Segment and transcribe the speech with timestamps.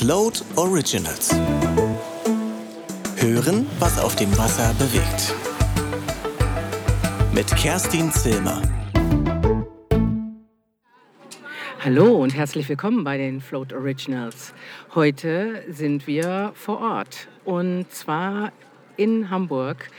[0.00, 1.34] Float Originals.
[3.16, 5.34] Hören, was auf dem Wasser bewegt.
[7.34, 8.62] Mit Kerstin Zilmer.
[11.80, 14.54] Hallo und herzlich willkommen bei den Float Originals.
[14.94, 18.52] Heute sind wir vor Ort und zwar
[18.96, 19.90] in Hamburg.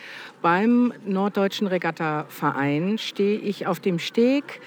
[0.42, 4.62] Beim Norddeutschen Regatta-Verein stehe ich auf dem Steg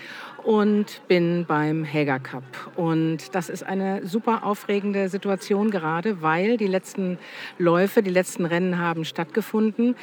[0.45, 2.43] und bin beim Hager Cup.
[2.77, 7.19] Und das ist eine super aufregende Situation gerade, weil die letzten
[7.59, 9.95] Läufe, die letzten Rennen haben stattgefunden.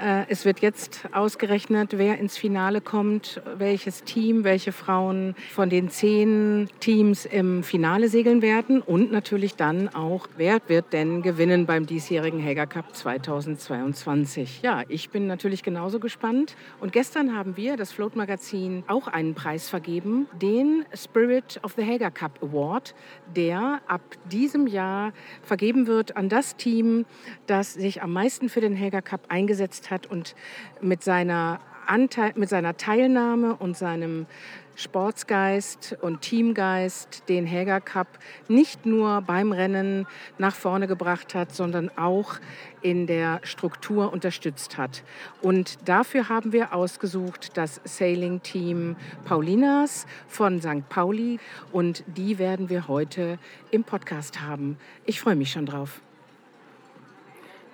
[0.00, 5.90] Äh, es wird jetzt ausgerechnet, wer ins Finale kommt, welches Team, welche Frauen von den
[5.90, 11.86] zehn Teams im Finale segeln werden und natürlich dann auch, wer wird denn gewinnen beim
[11.86, 14.62] diesjährigen Hager Cup 2022.
[14.62, 16.56] Ja, ich bin natürlich genauso gespannt.
[16.80, 21.72] Und gestern haben wir, das Float Magazin, auch einen Preis vergeben vergeben, den Spirit of
[21.76, 22.94] the Hager Cup Award,
[23.34, 24.00] der ab
[24.30, 27.04] diesem Jahr vergeben wird an das Team,
[27.48, 30.36] das sich am meisten für den Hager Cup eingesetzt hat und
[30.80, 31.58] mit seiner
[31.88, 34.26] Anteil, mit seiner Teilnahme und seinem
[34.74, 38.06] Sportsgeist und Teamgeist den Häger Cup
[38.48, 40.06] nicht nur beim Rennen
[40.38, 42.34] nach vorne gebracht hat, sondern auch
[42.80, 45.02] in der Struktur unterstützt hat.
[45.40, 50.88] Und dafür haben wir ausgesucht das Sailing Team Paulinas von St.
[50.88, 51.38] Pauli
[51.70, 53.38] und die werden wir heute
[53.70, 54.78] im Podcast haben.
[55.04, 56.00] Ich freue mich schon drauf.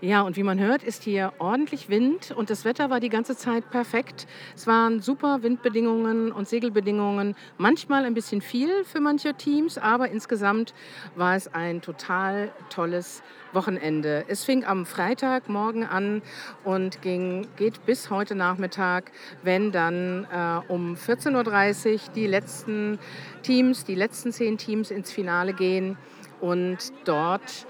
[0.00, 3.36] Ja, und wie man hört, ist hier ordentlich Wind und das Wetter war die ganze
[3.36, 4.28] Zeit perfekt.
[4.54, 10.72] Es waren super Windbedingungen und Segelbedingungen, manchmal ein bisschen viel für manche Teams, aber insgesamt
[11.16, 14.24] war es ein total tolles Wochenende.
[14.28, 16.22] Es fing am Freitagmorgen an
[16.62, 19.10] und ging, geht bis heute Nachmittag,
[19.42, 23.00] wenn dann äh, um 14.30 Uhr die letzten
[23.42, 25.98] Teams, die letzten zehn Teams ins Finale gehen
[26.40, 27.66] und dort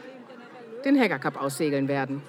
[0.84, 2.22] den Hager Cup aussegeln werden.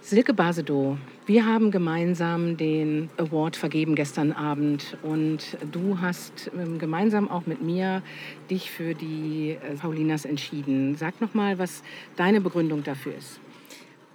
[0.00, 7.30] Silke Basedow, wir haben gemeinsam den Award vergeben gestern Abend und du hast ähm, gemeinsam
[7.30, 8.02] auch mit mir
[8.50, 10.96] dich für die äh, Paulinas entschieden.
[10.96, 11.84] Sag noch mal, was
[12.16, 13.38] deine Begründung dafür ist.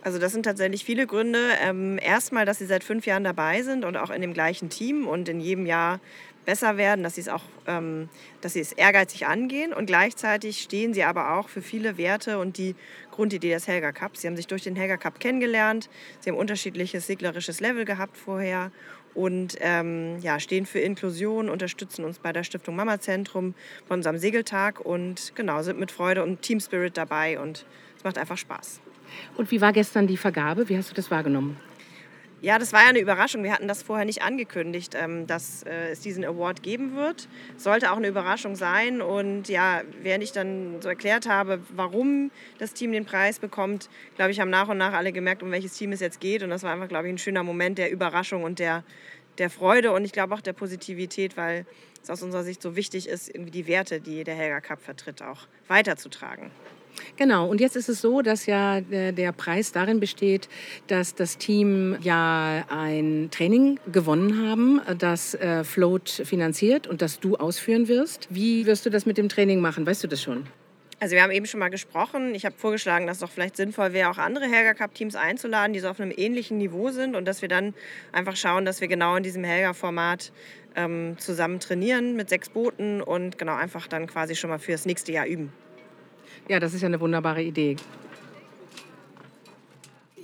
[0.01, 1.39] Also das sind tatsächlich viele Gründe.
[1.61, 5.07] Ähm, erstmal, dass sie seit fünf Jahren dabei sind und auch in dem gleichen Team
[5.07, 6.01] und in jedem Jahr
[6.47, 8.07] besser werden, dass sie es auch, ähm,
[8.39, 12.57] dass sie es ehrgeizig angehen und gleichzeitig stehen sie aber auch für viele Werte und
[12.57, 12.73] die
[13.11, 14.21] Grundidee des Helga Cups.
[14.21, 15.89] Sie haben sich durch den Helga Cup kennengelernt,
[16.21, 18.71] sie haben unterschiedliches seglerisches Level gehabt vorher
[19.13, 23.53] und ähm, ja, stehen für Inklusion, unterstützen uns bei der Stiftung Mama Zentrum
[23.89, 27.65] bei unserem Segeltag und genau, sind mit Freude und Team Spirit dabei und
[27.97, 28.79] es macht einfach Spaß.
[29.35, 30.69] Und wie war gestern die Vergabe?
[30.69, 31.57] Wie hast du das wahrgenommen?
[32.39, 33.43] Ja, das war ja eine Überraschung.
[33.43, 37.27] Wir hatten das vorher nicht angekündigt, ähm, dass äh, es diesen Award geben wird.
[37.57, 39.01] Sollte auch eine Überraschung sein.
[39.01, 44.31] Und ja, während ich dann so erklärt habe, warum das Team den Preis bekommt, glaube
[44.31, 46.43] ich, haben nach und nach alle gemerkt, um welches Team es jetzt geht.
[46.43, 48.83] Und das war einfach, glaube ich, ein schöner Moment der Überraschung und der,
[49.39, 51.65] der Freude und ich glaube auch der Positivität, weil
[52.03, 55.23] es aus unserer Sicht so wichtig ist, irgendwie die Werte, die der Helga Cup vertritt,
[55.23, 56.51] auch weiterzutragen.
[57.15, 60.49] Genau, und jetzt ist es so, dass ja der Preis darin besteht,
[60.87, 67.35] dass das Team ja ein Training gewonnen haben, das äh, Float finanziert und das du
[67.35, 68.27] ausführen wirst.
[68.29, 69.85] Wie wirst du das mit dem Training machen?
[69.85, 70.45] Weißt du das schon?
[70.99, 72.33] Also wir haben eben schon mal gesprochen.
[72.33, 75.73] Ich habe vorgeschlagen, dass es doch vielleicht sinnvoll wäre, auch andere Helga Cup Teams einzuladen,
[75.73, 77.75] die so auf einem ähnlichen Niveau sind und dass wir dann
[78.11, 80.31] einfach schauen, dass wir genau in diesem Helga Format
[80.75, 84.85] ähm, zusammen trainieren mit sechs Booten und genau einfach dann quasi schon mal für das
[84.87, 85.53] nächste Jahr üben.
[86.47, 87.75] Ja, das ist ja eine wunderbare Idee.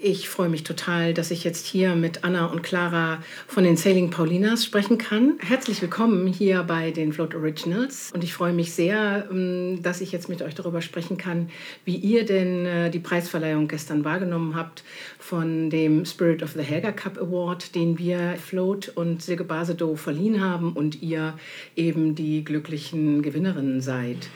[0.06, 4.10] Ich freue mich total, dass ich jetzt hier mit Anna und Clara von den Sailing
[4.10, 5.36] Paulinas sprechen kann.
[5.40, 8.12] Herzlich willkommen hier bei den Float Originals.
[8.14, 11.50] Und ich freue mich sehr, ähm, dass ich jetzt mit euch darüber sprechen kann,
[11.86, 14.84] wie ihr denn äh, die Preisverleihung gestern wahrgenommen habt
[15.20, 20.42] von dem Spirit of the Helga Cup Award, den wir Float und Silke Basedow verliehen
[20.42, 21.36] haben und ihr
[21.78, 24.28] eben die glücklichen Gewinnerinnen seid.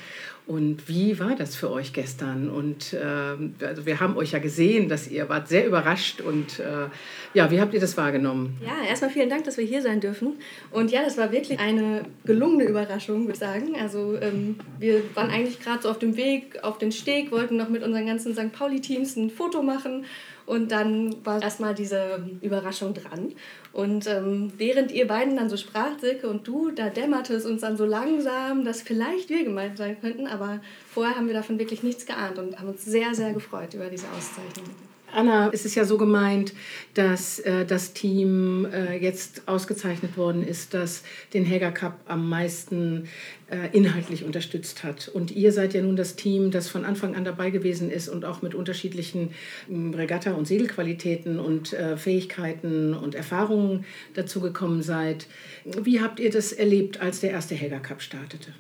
[0.48, 2.50] Und wie war das für euch gestern?
[2.50, 6.22] Und äh, also wir haben euch ja gesehen, dass ihr wart sehr überrascht.
[6.22, 6.88] Und äh,
[7.34, 8.56] ja, wie habt ihr das wahrgenommen?
[8.66, 10.36] Ja, erstmal vielen Dank, dass wir hier sein dürfen.
[10.72, 13.76] Und ja, das war wirklich eine gelungene Überraschung, würde ich sagen.
[13.78, 17.68] Also ähm, wir waren eigentlich gerade so auf dem Weg auf den Steg, wollten noch
[17.68, 18.54] mit unseren ganzen St.
[18.54, 20.06] Pauli-Teams ein Foto machen.
[20.48, 23.34] Und dann war erstmal diese Überraschung dran.
[23.74, 27.62] Und ähm, während ihr beiden dann so sprach, Silke und du, da dämmerte es uns
[27.62, 30.26] dann so langsam, dass vielleicht wir gemeint sein könnten.
[30.26, 33.90] Aber vorher haben wir davon wirklich nichts geahnt und haben uns sehr, sehr gefreut über
[33.90, 34.74] diese Auszeichnung.
[35.12, 36.54] Anna, es ist ja so gemeint,
[36.94, 43.08] dass äh, das Team äh, jetzt ausgezeichnet worden ist, das den Hager Cup am meisten
[43.50, 45.08] äh, inhaltlich unterstützt hat.
[45.08, 48.26] Und ihr seid ja nun das Team, das von Anfang an dabei gewesen ist und
[48.26, 49.34] auch mit unterschiedlichen
[49.70, 55.28] Regatta- und Segelqualitäten und äh, Fähigkeiten und Erfahrungen dazu gekommen seid.
[55.64, 58.54] Wie habt ihr das erlebt, als der erste Hager Cup startete?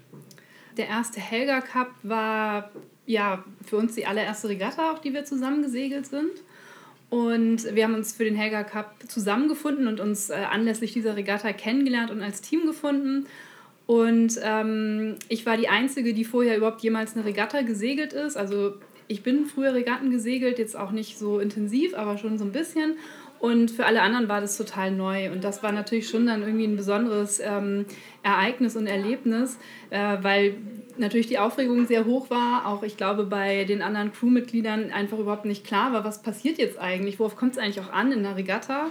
[0.77, 2.71] Der erste Helga Cup war
[3.07, 6.31] ja für uns die allererste Regatta, auch die wir zusammen gesegelt sind.
[7.09, 11.53] Und wir haben uns für den Helga Cup zusammengefunden und uns äh, anlässlich dieser Regatta
[11.53, 13.25] kennengelernt und als Team gefunden.
[13.85, 18.35] Und ähm, ich war die Einzige, die vorher überhaupt jemals eine Regatta gesegelt ist.
[18.35, 18.73] Also
[19.07, 22.97] ich bin früher Regatten gesegelt, jetzt auch nicht so intensiv, aber schon so ein bisschen.
[23.39, 25.31] Und für alle anderen war das total neu.
[25.31, 27.85] Und das war natürlich schon dann irgendwie ein besonderes ähm,
[28.23, 29.59] Ereignis und Erlebnis,
[29.91, 30.55] äh, weil
[30.97, 32.65] natürlich die Aufregung sehr hoch war.
[32.65, 36.79] Auch ich glaube, bei den anderen Crewmitgliedern einfach überhaupt nicht klar war, was passiert jetzt
[36.79, 38.87] eigentlich, worauf kommt es eigentlich auch an in der Regatta.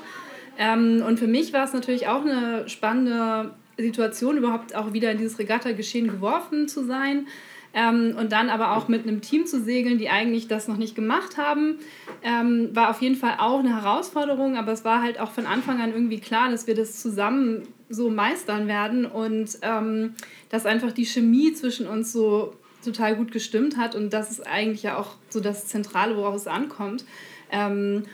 [0.58, 5.18] Ähm, und für mich war es natürlich auch eine spannende Situation, überhaupt auch wieder in
[5.18, 7.26] dieses Regatta-Geschehen geworfen zu sein.
[7.76, 10.94] Ähm, und dann aber auch mit einem Team zu segeln, die eigentlich das noch nicht
[10.94, 11.76] gemacht haben,
[12.22, 14.56] ähm, war auf jeden Fall auch eine Herausforderung.
[14.56, 18.08] Aber es war halt auch von Anfang an irgendwie klar, dass wir das zusammen so
[18.08, 20.14] meistern werden und ähm,
[20.48, 23.94] dass einfach die Chemie zwischen uns so total gut gestimmt hat.
[23.94, 27.04] Und das ist eigentlich ja auch so das Zentrale, worauf es ankommt.
[27.52, 28.04] Ähm,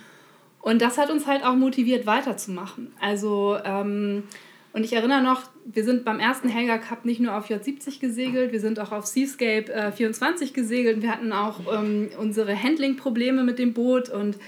[0.60, 2.92] und das hat uns halt auch motiviert, weiterzumachen.
[3.00, 4.24] Also, ähm,
[4.72, 8.52] und ich erinnere noch, wir sind beim ersten Helga Cup nicht nur auf J70 gesegelt,
[8.52, 11.02] wir sind auch auf Seascape äh, 24 gesegelt.
[11.02, 14.38] Wir hatten auch ähm, unsere Handling-Probleme mit dem Boot und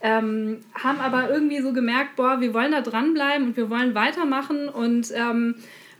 [0.00, 4.68] ähm, haben aber irgendwie so gemerkt, boah, wir wollen da dranbleiben und wir wollen weitermachen
[4.68, 5.56] und ähm,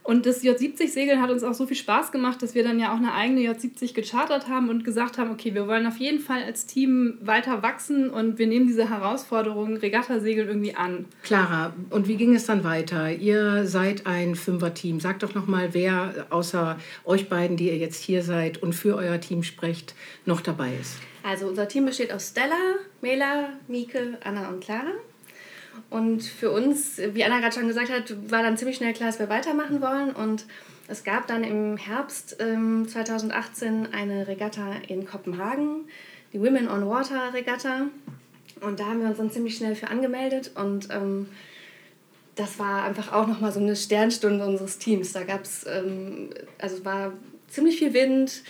[0.08, 2.96] und das J70-Segeln hat uns auch so viel Spaß gemacht, dass wir dann ja auch
[2.96, 6.64] eine eigene J70 gechartert haben und gesagt haben, okay, wir wollen auf jeden Fall als
[6.64, 11.04] Team weiter wachsen und wir nehmen diese Herausforderung Regattasegeln irgendwie an.
[11.22, 13.12] Clara, und wie ging es dann weiter?
[13.12, 14.98] Ihr seid ein Fünfer-Team.
[14.98, 19.20] Sagt doch nochmal, wer außer euch beiden, die ihr jetzt hier seid und für euer
[19.20, 19.94] Team sprecht,
[20.24, 20.94] noch dabei ist.
[21.22, 24.94] Also unser Team besteht aus Stella, Mela, Mieke, Anna und Clara.
[25.90, 29.18] Und für uns, wie Anna gerade schon gesagt hat, war dann ziemlich schnell klar, dass
[29.18, 30.10] wir weitermachen wollen.
[30.10, 30.46] Und
[30.88, 35.84] es gab dann im Herbst ähm, 2018 eine Regatta in Kopenhagen,
[36.32, 37.88] die Women on Water Regatta.
[38.60, 40.52] Und da haben wir uns dann ziemlich schnell für angemeldet.
[40.54, 41.28] Und ähm,
[42.34, 45.12] das war einfach auch nochmal so eine Sternstunde unseres Teams.
[45.12, 47.12] Da gab es, ähm, also war
[47.48, 48.42] ziemlich viel Wind.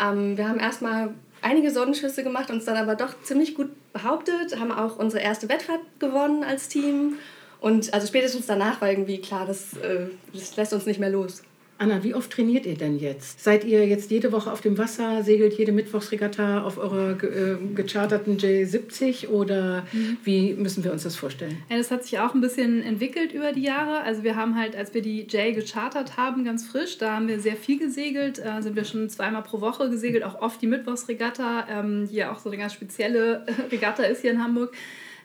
[0.00, 4.72] Ähm, wir haben erstmal einige Sonnenschüsse gemacht, uns dann aber doch ziemlich gut behauptet, haben
[4.72, 7.18] auch unsere erste Wettfahrt gewonnen als Team.
[7.60, 11.42] Und also spätestens danach war irgendwie klar, das, äh, das lässt uns nicht mehr los.
[11.84, 13.44] Anna, wie oft trainiert ihr denn jetzt?
[13.44, 18.38] Seid ihr jetzt jede Woche auf dem Wasser, segelt jede Mittwochsregatta auf eurer äh, gecharterten
[18.38, 20.16] J70 oder mhm.
[20.24, 21.58] wie müssen wir uns das vorstellen?
[21.68, 24.00] Ja, das hat sich auch ein bisschen entwickelt über die Jahre.
[24.00, 27.38] Also wir haben halt, als wir die J gechartert haben, ganz frisch, da haben wir
[27.38, 31.66] sehr viel gesegelt, äh, sind wir schon zweimal pro Woche gesegelt, auch oft die Mittwochsregatta,
[31.70, 34.74] ähm, die ja auch so eine ganz spezielle Regatta ist hier in Hamburg.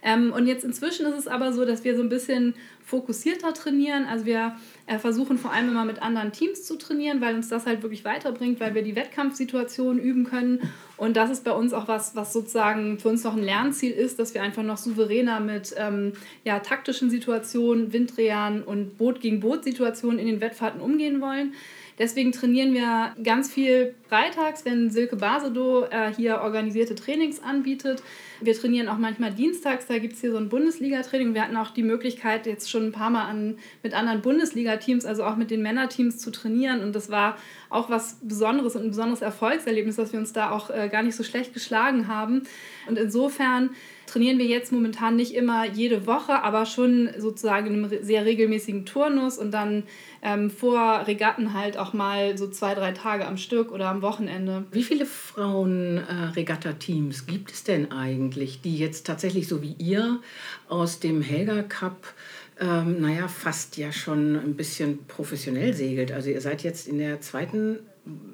[0.01, 2.53] Ähm, und jetzt inzwischen ist es aber so, dass wir so ein bisschen
[2.83, 4.05] fokussierter trainieren.
[4.05, 4.55] Also wir
[4.87, 8.03] äh, versuchen vor allem immer mit anderen Teams zu trainieren, weil uns das halt wirklich
[8.03, 10.71] weiterbringt, weil wir die Wettkampfsituation üben können.
[10.97, 14.19] Und das ist bei uns auch was, was sozusagen für uns noch ein Lernziel ist,
[14.19, 16.13] dass wir einfach noch souveräner mit ähm,
[16.43, 21.53] ja, taktischen Situationen, Windrähern und Boot gegen Boot Situationen in den Wettfahrten umgehen wollen.
[21.99, 28.01] Deswegen trainieren wir ganz viel freitags, wenn Silke Basedow äh, hier organisierte Trainings anbietet.
[28.39, 31.33] Wir trainieren auch manchmal dienstags, da gibt es hier so ein Bundesliga-Training.
[31.33, 35.25] Wir hatten auch die Möglichkeit, jetzt schon ein paar Mal an, mit anderen Bundesliga-Teams, also
[35.25, 36.81] auch mit den Männerteams zu trainieren.
[36.81, 37.37] Und das war
[37.69, 41.17] auch was Besonderes und ein besonderes Erfolgserlebnis, dass wir uns da auch äh, gar nicht
[41.17, 42.43] so schlecht geschlagen haben.
[42.87, 43.71] Und insofern
[44.09, 48.85] trainieren wir jetzt momentan nicht immer jede Woche, aber schon sozusagen in einem sehr regelmäßigen
[48.85, 49.83] Turnus und dann
[50.21, 54.65] ähm, vor Regatten halt auch mal so zwei, drei Tage am Stück oder am Wochenende.
[54.71, 60.19] Wie viele Frauen-Regatta-Teams äh, gibt es denn eigentlich, die jetzt tatsächlich so wie ihr
[60.67, 62.13] aus dem Helga Cup
[62.59, 66.11] ähm, naja, fast ja schon ein bisschen professionell segelt.
[66.11, 67.79] Also ihr seid jetzt in der zweiten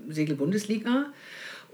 [0.10, 1.12] Segelbundesliga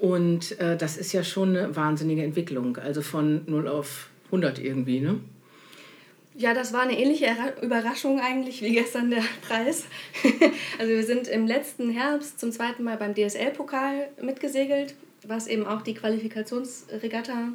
[0.02, 2.78] und äh, das ist ja schon eine wahnsinnige Entwicklung.
[2.78, 5.20] Also von 0 auf 100 irgendwie, ne?
[6.34, 7.28] Ja, das war eine ähnliche
[7.62, 9.84] Überraschung eigentlich wie gestern der Preis.
[10.80, 14.96] also wir sind im letzten Herbst zum zweiten Mal beim DSL-Pokal mitgesegelt,
[15.28, 17.50] was eben auch die Qualifikationsregatta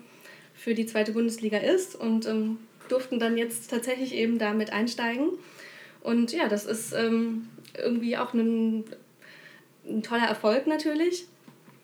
[0.54, 5.30] für die zweite Bundesliga ist und ähm, durften dann jetzt tatsächlich eben damit einsteigen.
[6.00, 8.84] Und ja, das ist ähm, irgendwie auch ein,
[9.84, 11.26] ein toller Erfolg natürlich.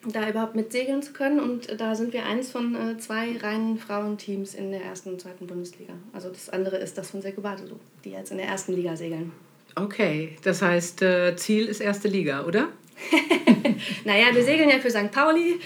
[0.07, 1.41] Da überhaupt mit segeln zu können.
[1.41, 5.47] Und da sind wir eins von äh, zwei reinen Frauenteams in der ersten und zweiten
[5.47, 5.95] Bundesliga.
[6.13, 9.33] Also das andere ist das von Silke Badelow, die jetzt in der ersten Liga segeln.
[9.75, 12.69] Okay, das heißt, äh, Ziel ist erste Liga, oder?
[14.05, 15.11] naja, wir segeln ja für St.
[15.11, 15.61] Pauli.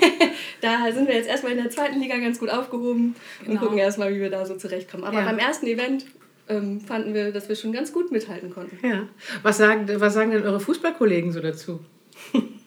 [0.60, 3.60] da sind wir jetzt erstmal in der zweiten Liga ganz gut aufgehoben und genau.
[3.60, 5.04] gucken erstmal, wie wir da so zurechtkommen.
[5.04, 5.24] Aber ja.
[5.24, 6.06] beim ersten Event
[6.48, 8.84] ähm, fanden wir, dass wir schon ganz gut mithalten konnten.
[8.86, 9.06] Ja.
[9.42, 11.80] Was sagen, was sagen denn eure Fußballkollegen so dazu?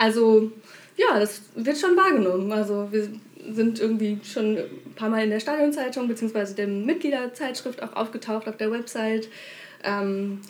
[0.00, 0.50] also,
[0.96, 2.50] ja, das wird schon wahrgenommen.
[2.52, 3.06] Also, wir
[3.50, 6.54] sind irgendwie schon ein paar Mal in der Stadionzeitung bzw.
[6.54, 9.28] der Mitgliederzeitschrift auch aufgetaucht auf der Website.
[9.84, 10.40] Ähm,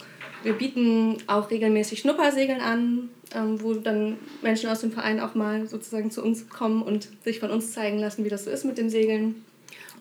[0.45, 5.67] wir bieten auch regelmäßig Schnuppersegeln an, ähm, wo dann Menschen aus dem Verein auch mal
[5.67, 8.79] sozusagen zu uns kommen und sich von uns zeigen lassen, wie das so ist mit
[8.79, 9.45] dem Segeln.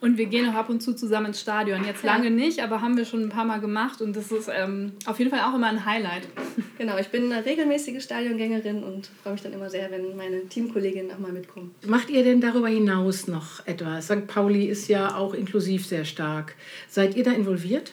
[0.01, 1.83] Und wir gehen auch ab und zu zusammen ins Stadion.
[1.83, 4.93] Jetzt lange nicht, aber haben wir schon ein paar Mal gemacht und das ist ähm,
[5.05, 6.27] auf jeden Fall auch immer ein Highlight.
[6.77, 11.11] Genau, ich bin eine regelmäßige Stadiongängerin und freue mich dann immer sehr, wenn meine Teamkolleginnen
[11.11, 11.75] auch mal mitkommen.
[11.85, 14.05] Macht ihr denn darüber hinaus noch etwas?
[14.05, 14.27] St.
[14.27, 16.55] Pauli ist ja auch inklusiv sehr stark.
[16.87, 17.91] Seid ihr da involviert?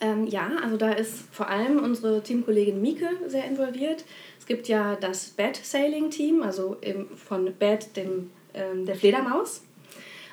[0.00, 4.04] Ähm, ja, also da ist vor allem unsere Teamkollegin Mieke sehr involviert.
[4.38, 6.76] Es gibt ja das Bad Sailing Team, also
[7.16, 9.62] von Bad, dem, ähm, der Fledermaus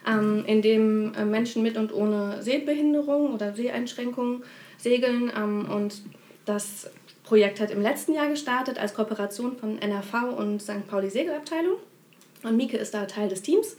[0.08, 4.44] ähm, in dem äh, Menschen mit und ohne Sehbehinderung oder Seheinschränkungen
[4.78, 5.32] segeln.
[5.36, 6.02] Ähm, und
[6.46, 6.90] das
[7.24, 10.88] Projekt hat im letzten Jahr gestartet als Kooperation von NRV und St.
[10.88, 11.76] Pauli Segelabteilung.
[12.44, 13.78] Und Mieke ist da Teil des Teams.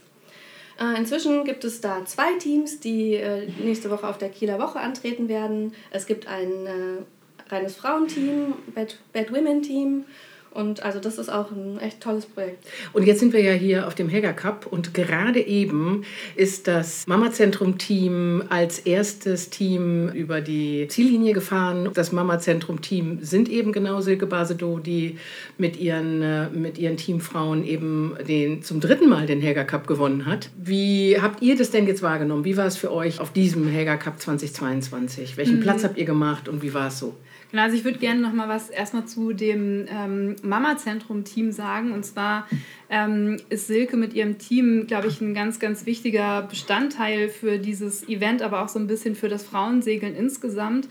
[0.79, 4.79] Äh, inzwischen gibt es da zwei Teams, die äh, nächste Woche auf der Kieler Woche
[4.79, 5.73] antreten werden.
[5.91, 7.05] Es gibt ein
[7.49, 10.05] reines Frauenteam, Bad, Bad Women Team
[10.53, 12.65] und also das ist auch ein echt tolles Projekt.
[12.91, 16.03] Und jetzt sind wir ja hier auf dem Hager Cup und gerade eben
[16.35, 21.89] ist das Mama-Zentrum-Team als erstes Team über die Ziellinie gefahren.
[21.93, 25.17] Das Mama-Zentrum-Team sind eben genau Silke Basedow, die
[25.57, 30.25] mit ihren, äh, mit ihren Teamfrauen eben den, zum dritten Mal den Hager Cup gewonnen
[30.25, 30.49] hat.
[30.57, 32.43] Wie habt ihr das denn jetzt wahrgenommen?
[32.43, 35.37] Wie war es für euch auf diesem Hager Cup 2022?
[35.37, 35.61] Welchen mhm.
[35.61, 37.15] Platz habt ihr gemacht und wie war es so?
[37.51, 41.91] Genau, also ich würde gerne noch mal was erstmal zu dem ähm, Mama-Zentrum-Team sagen.
[41.91, 42.47] Und zwar
[42.89, 48.07] ähm, ist Silke mit ihrem Team, glaube ich, ein ganz, ganz wichtiger Bestandteil für dieses
[48.07, 50.87] Event, aber auch so ein bisschen für das Frauensegeln insgesamt.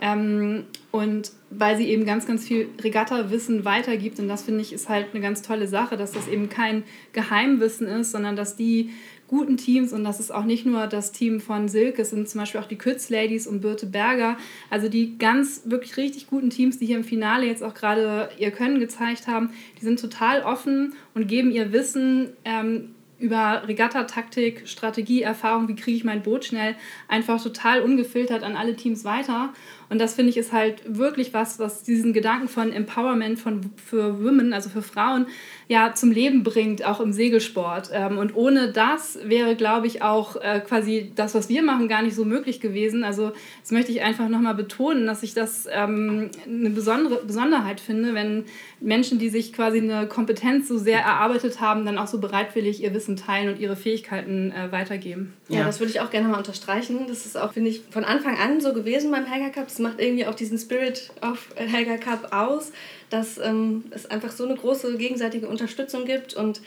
[0.00, 4.20] Ähm, und weil sie eben ganz, ganz viel Regatta-Wissen weitergibt.
[4.20, 7.88] Und das finde ich ist halt eine ganz tolle Sache, dass das eben kein Geheimwissen
[7.88, 8.90] ist, sondern dass die
[9.28, 12.40] guten Teams und das ist auch nicht nur das Team von Silke, es sind zum
[12.40, 14.36] Beispiel auch die Kütz Ladies und Birte Berger,
[14.70, 18.50] also die ganz wirklich richtig guten Teams, die hier im Finale jetzt auch gerade ihr
[18.50, 19.50] Können gezeigt haben,
[19.80, 25.96] die sind total offen und geben ihr Wissen ähm, über Regatta-Taktik, Strategie, Erfahrung, wie kriege
[25.96, 26.76] ich mein Boot schnell,
[27.08, 29.52] einfach total ungefiltert an alle Teams weiter.
[29.88, 34.22] Und das finde ich ist halt wirklich was, was diesen Gedanken von Empowerment von, für
[34.22, 35.26] Women, also für Frauen,
[35.68, 37.90] ja zum Leben bringt, auch im Segelsport.
[37.92, 42.02] Ähm, und ohne das wäre, glaube ich, auch äh, quasi das, was wir machen, gar
[42.02, 43.04] nicht so möglich gewesen.
[43.04, 48.14] Also das möchte ich einfach nochmal betonen, dass ich das ähm, eine besondere Besonderheit finde,
[48.14, 48.44] wenn
[48.80, 52.92] Menschen, die sich quasi eine Kompetenz so sehr erarbeitet haben, dann auch so bereitwillig ihr
[52.94, 55.32] Wissen teilen und ihre Fähigkeiten äh, weitergeben.
[55.48, 57.06] Ja, ja, das würde ich auch gerne mal unterstreichen.
[57.08, 59.70] Das ist auch, finde ich, von Anfang an so gewesen beim Helga Cup.
[59.74, 62.70] Das macht irgendwie auch diesen Spirit of Helga Cup aus,
[63.10, 66.34] dass ähm, es einfach so eine große gegenseitige Unterstützung gibt.
[66.34, 66.60] Und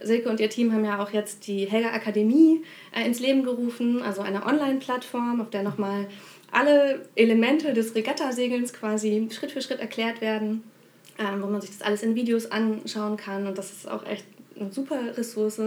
[0.00, 2.62] Silke und ihr Team haben ja auch jetzt die Helga Akademie
[2.94, 6.08] äh, ins Leben gerufen, also eine Online-Plattform, auf der nochmal
[6.50, 10.64] alle Elemente des Regattasegelns quasi Schritt für Schritt erklärt werden,
[11.18, 13.46] äh, wo man sich das alles in Videos anschauen kann.
[13.46, 14.24] Und das ist auch echt
[14.58, 15.60] eine super Ressource.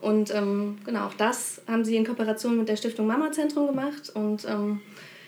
[0.00, 4.12] Und ähm, genau, auch das haben sie in Kooperation mit der Stiftung Mama Zentrum gemacht.
[4.14, 4.80] Und ähm,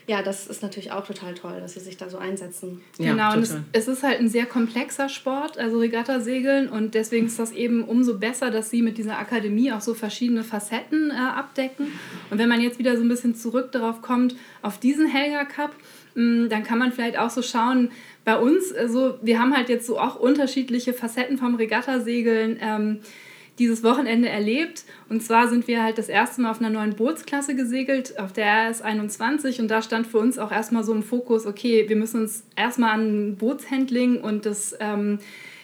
[0.07, 2.83] ja, das ist natürlich auch total toll, dass sie sich da so einsetzen.
[2.99, 7.27] Ja, genau, und es, es, ist halt ein sehr komplexer Sport, also Regattasegeln und deswegen
[7.27, 11.15] ist das eben umso besser, dass sie mit dieser Akademie auch so verschiedene Facetten äh,
[11.15, 11.93] abdecken.
[12.31, 15.75] Und wenn man jetzt wieder so ein bisschen zurück darauf kommt, auf diesen Helga Cup,
[16.15, 17.91] mh, mm, dann kann man vielleicht auch so schauen,
[18.25, 22.59] bei uns, also wir haben halt jetzt so auch unterschiedliche Facetten vom Regattasegeln.
[22.61, 23.01] Ähm,
[23.59, 24.85] dieses Wochenende erlebt.
[25.09, 28.71] Und zwar sind wir halt das erste Mal auf einer neuen Bootsklasse gesegelt, auf der
[28.71, 29.61] RS 21.
[29.61, 32.91] Und da stand für uns auch erstmal so im Fokus, okay, wir müssen uns erstmal
[32.91, 35.19] an Bootshandling und das ähm,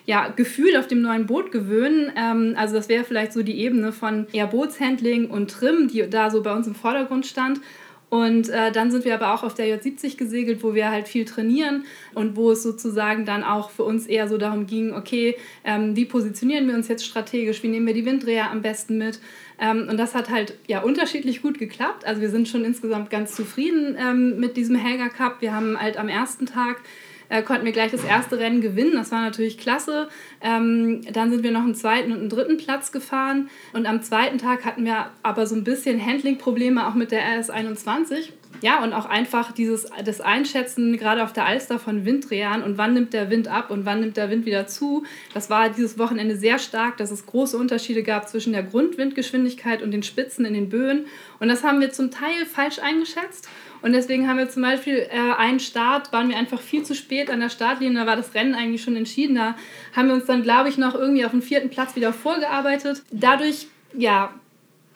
[0.05, 2.13] ja, Gefühl auf dem neuen Boot gewöhnen.
[2.17, 6.31] Ähm, also das wäre vielleicht so die Ebene von ja, Bootshandling und Trim, die da
[6.31, 7.61] so bei uns im Vordergrund stand.
[8.11, 11.27] Und äh, dann sind wir aber auch auf der J70 gesegelt, wo wir halt viel
[11.27, 11.85] trainieren
[12.15, 16.07] und wo es sozusagen dann auch für uns eher so darum ging, okay, ähm, wie
[16.07, 19.21] positionieren wir uns jetzt strategisch, wie nehmen wir die Winddreher am besten mit.
[19.61, 22.07] Ähm, und das hat halt ja unterschiedlich gut geklappt.
[22.07, 25.41] Also wir sind schon insgesamt ganz zufrieden ähm, mit diesem Helga Cup.
[25.41, 26.81] Wir haben halt am ersten Tag
[27.29, 28.93] äh, konnten wir gleich das erste Rennen gewinnen.
[28.95, 30.09] Das war natürlich klasse.
[30.41, 33.51] Ähm, dann sind wir noch einen zweiten und einen dritten Platz gefahren.
[33.73, 38.33] Und am zweiten Tag hatten wir aber so ein bisschen Handling-Probleme auch mit der RS21
[38.61, 42.95] ja, und auch einfach dieses, das Einschätzen, gerade auf der Alster von Winddrehern und wann
[42.95, 45.05] nimmt der Wind ab und wann nimmt der Wind wieder zu.
[45.33, 49.93] Das war dieses Wochenende sehr stark, dass es große Unterschiede gab zwischen der Grundwindgeschwindigkeit und
[49.93, 51.07] den Spitzen in den Böen.
[51.39, 53.49] Und das haben wir zum Teil falsch eingeschätzt.
[53.83, 57.31] Und deswegen haben wir zum Beispiel äh, einen Start, waren wir einfach viel zu spät
[57.31, 59.37] an der Startlinie, da war das Rennen eigentlich schon entschieden.
[59.37, 59.57] Da
[59.95, 63.03] haben wir uns dann, glaube ich, noch irgendwie auf den vierten Platz wieder vorgearbeitet.
[63.11, 64.33] Dadurch, ja,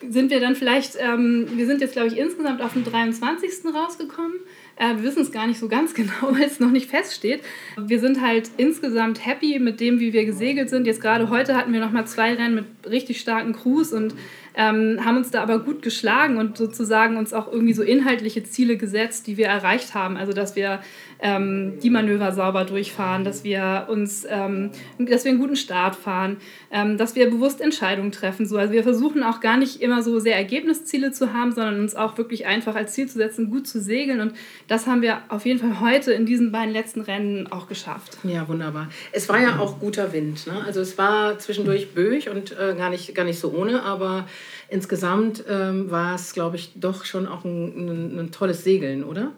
[0.09, 3.73] sind wir dann vielleicht, ähm, wir sind jetzt, glaube ich, insgesamt auf dem 23.
[3.73, 4.33] rausgekommen.
[4.75, 7.41] Äh, wir wissen es gar nicht so ganz genau, weil es noch nicht feststeht.
[7.77, 10.87] Wir sind halt insgesamt happy mit dem, wie wir gesegelt sind.
[10.87, 14.13] Jetzt gerade heute hatten wir nochmal zwei Rennen mit richtig starken Crews und
[14.55, 18.77] ähm, haben uns da aber gut geschlagen und sozusagen uns auch irgendwie so inhaltliche Ziele
[18.77, 20.17] gesetzt, die wir erreicht haben.
[20.17, 20.79] Also dass wir
[21.19, 26.37] ähm, die Manöver sauber durchfahren, dass wir uns, ähm, dass wir einen guten Start fahren,
[26.69, 28.45] ähm, dass wir bewusst Entscheidungen treffen.
[28.45, 28.57] So.
[28.57, 32.17] Also wir versuchen auch gar nicht immer so sehr Ergebnisziele zu haben, sondern uns auch
[32.17, 34.19] wirklich einfach als Ziel zu setzen, gut zu segeln.
[34.19, 34.33] Und
[34.67, 38.17] das haben wir auf jeden Fall heute in diesen beiden letzten Rennen auch geschafft.
[38.23, 38.89] Ja, wunderbar.
[39.11, 40.45] Es war ja auch guter Wind.
[40.45, 40.61] Ne?
[40.65, 44.25] Also es war zwischendurch böig und äh, gar, nicht, gar nicht so ohne, aber
[44.69, 49.33] insgesamt ähm, war es, glaube ich, doch schon auch ein, ein, ein tolles Segeln, oder?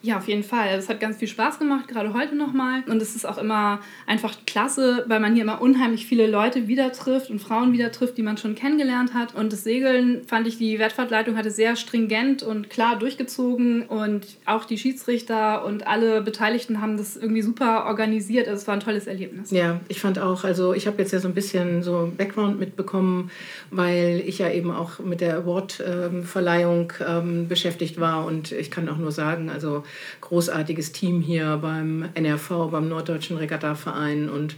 [0.00, 0.68] Ja, auf jeden Fall.
[0.78, 2.82] Es hat ganz viel Spaß gemacht, gerade heute nochmal.
[2.86, 6.92] Und es ist auch immer einfach klasse, weil man hier immer unheimlich viele Leute wieder
[6.92, 9.34] trifft und Frauen wieder trifft, die man schon kennengelernt hat.
[9.34, 13.82] Und das Segeln fand ich, die Wertfahrtleitung hatte sehr stringent und klar durchgezogen.
[13.82, 18.46] Und auch die Schiedsrichter und alle Beteiligten haben das irgendwie super organisiert.
[18.46, 19.50] Also es war ein tolles Erlebnis.
[19.50, 23.32] Ja, ich fand auch, also ich habe jetzt ja so ein bisschen so Background mitbekommen,
[23.72, 28.24] weil ich ja eben auch mit der Award-Verleihung ähm, beschäftigt war.
[28.24, 29.82] Und ich kann auch nur sagen, also
[30.20, 34.56] großartiges Team hier beim NRV, beim Norddeutschen Regattaverein und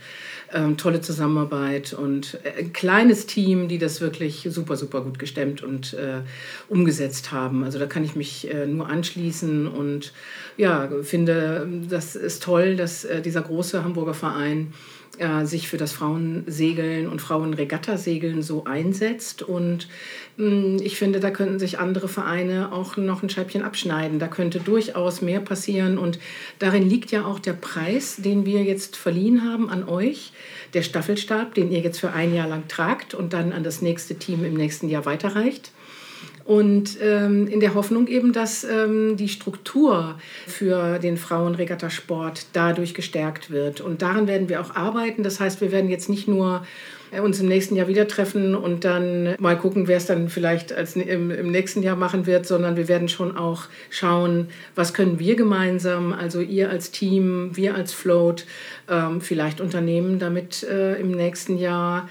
[0.52, 5.62] ähm, tolle Zusammenarbeit und äh, ein kleines Team, die das wirklich super, super gut gestemmt
[5.62, 6.22] und äh,
[6.68, 7.64] umgesetzt haben.
[7.64, 10.12] Also da kann ich mich äh, nur anschließen und
[10.56, 14.72] ja, finde, das ist toll, dass äh, dieser große Hamburger Verein
[15.20, 19.42] äh, sich für das Frauensegeln und Frauenregattasegeln so einsetzt.
[19.42, 19.88] Und
[20.36, 24.18] mh, hm, ich finde, da könnten sich andere Vereine auch noch ein Scheibchen abschneiden.
[24.18, 25.98] Da könnte durchaus mehr passieren.
[25.98, 26.18] Und
[26.58, 30.32] darin liegt ja auch der Preis, den wir jetzt verliehen haben an euch.
[30.74, 34.14] Der Staffelstab, den ihr jetzt für ein Jahr lang tragt und dann an das nächste
[34.16, 35.70] Team im nächsten Jahr weiterreicht.
[36.50, 43.52] Und ähm, in der Hoffnung eben, dass ähm, die Struktur für den Frauenregattasport dadurch gestärkt
[43.52, 43.80] wird.
[43.80, 45.22] Und daran werden wir auch arbeiten.
[45.22, 46.66] Das heißt, wir werden jetzt nicht nur
[47.18, 50.94] uns im nächsten Jahr wieder treffen und dann mal gucken, wer es dann vielleicht als
[50.94, 55.34] im, im nächsten Jahr machen wird, sondern wir werden schon auch schauen, was können wir
[55.34, 58.46] gemeinsam, also ihr als Team, wir als Float,
[58.88, 62.08] ähm, vielleicht unternehmen, damit äh, im nächsten Jahr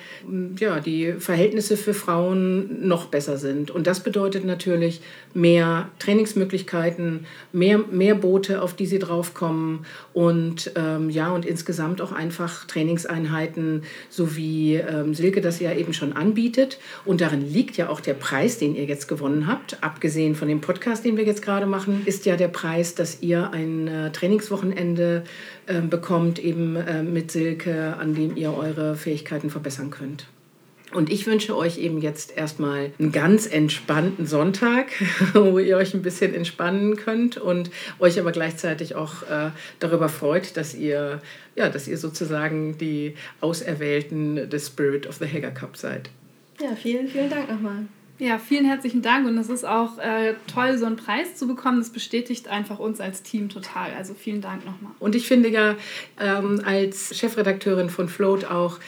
[0.59, 3.71] ja, die Verhältnisse für Frauen noch besser sind.
[3.71, 5.01] Und das bedeutet natürlich
[5.33, 12.11] mehr Trainingsmöglichkeiten, mehr, mehr Boote, auf die sie draufkommen und ähm, ja, und insgesamt auch
[12.11, 16.79] einfach Trainingseinheiten, so wie ähm, Silke das ja eben schon anbietet.
[17.05, 19.83] Und darin liegt ja auch der Preis, den ihr jetzt gewonnen habt.
[19.83, 23.51] Abgesehen von dem Podcast, den wir jetzt gerade machen, ist ja der Preis, dass ihr
[23.51, 25.23] ein äh, Trainingswochenende
[25.67, 30.25] äh, bekommt, eben äh, mit Silke, an dem ihr eure Fähigkeiten verbessern könnt.
[30.93, 34.87] Und ich wünsche euch eben jetzt erstmal einen ganz entspannten Sonntag,
[35.33, 40.57] wo ihr euch ein bisschen entspannen könnt und euch aber gleichzeitig auch äh, darüber freut,
[40.57, 41.21] dass ihr,
[41.55, 46.09] ja, dass ihr sozusagen die Auserwählten des Spirit of the Hager Cup seid.
[46.61, 47.85] Ja, vielen, vielen Dank nochmal.
[48.19, 51.79] Ja, vielen herzlichen Dank und es ist auch äh, toll, so einen Preis zu bekommen.
[51.79, 53.93] Das bestätigt einfach uns als Team total.
[53.97, 54.91] Also vielen Dank nochmal.
[54.99, 55.77] Und ich finde ja
[56.19, 58.79] ähm, als Chefredakteurin von Float auch,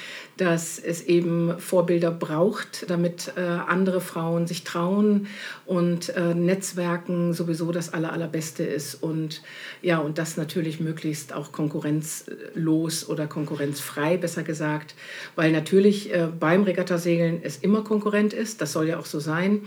[0.42, 5.28] dass es eben Vorbilder braucht, damit äh, andere Frauen sich trauen
[5.68, 9.44] und äh, Netzwerken sowieso das aller, allerbeste ist und
[9.84, 14.96] ja und das natürlich möglichst auch konkurrenzlos oder konkurrenzfrei besser gesagt,
[15.36, 19.62] weil natürlich äh, beim Regattasegeln es immer Konkurrent ist, das soll ja auch so sein.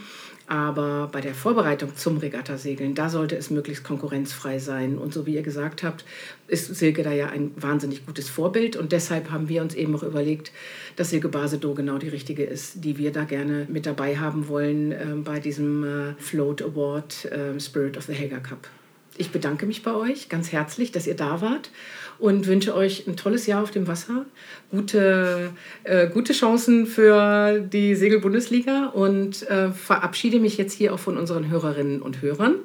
[0.47, 4.99] Aber bei der Vorbereitung zum Regattasegeln, da sollte es möglichst konkurrenzfrei sein.
[4.99, 6.05] Und so wie ihr gesagt habt,
[6.49, 8.77] ist Silke da ja ein wahnsinnig gutes Vorbild.
[8.77, 10.53] Und deshalb haben wir uns eben auch überlegt,
[10.97, 14.93] dass Silke Basedow genau die richtige ist, die wir da gerne mit dabei haben wollen
[14.93, 18.69] äh, bei diesem äh, Float Award äh, Spirit of the Hager Cup.
[19.17, 21.71] Ich bedanke mich bei euch ganz herzlich, dass ihr da wart
[22.19, 24.27] und wünsche euch ein tolles Jahr auf dem Wasser,
[24.71, 25.51] gute,
[25.85, 31.49] äh, gute Chancen für die Segelbundesliga und äh, verabschiede mich jetzt hier auch von unseren
[31.49, 32.57] Hörerinnen und Hörern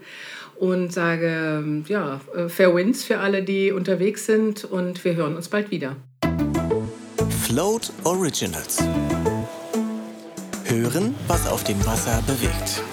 [0.55, 5.49] und sage, ja, äh, Fair Winds für alle, die unterwegs sind und wir hören uns
[5.49, 5.95] bald wieder.
[7.43, 8.77] Float Originals.
[10.65, 12.83] Hören, was auf dem Wasser bewegt.